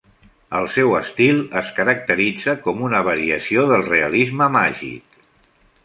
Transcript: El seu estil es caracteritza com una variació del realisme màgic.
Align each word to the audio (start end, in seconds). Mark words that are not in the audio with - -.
El 0.59 0.69
seu 0.77 0.95
estil 0.99 1.41
es 1.61 1.69
caracteritza 1.81 2.57
com 2.65 2.83
una 2.89 3.05
variació 3.11 3.69
del 3.73 3.87
realisme 3.93 4.53
màgic. 4.61 5.23